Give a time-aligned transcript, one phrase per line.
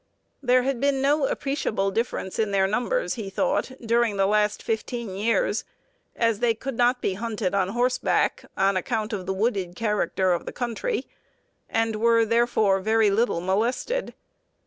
[0.41, 5.15] There had been no appreciable difference in their numbers, he thought, during the last fifteen
[5.15, 5.63] years,
[6.15, 10.47] as they could not be hunted on horseback, on account of the wooded character of
[10.47, 11.05] the country,
[11.69, 14.15] and were, therefore, very little molested.